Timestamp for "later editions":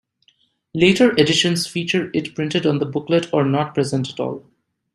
0.73-1.67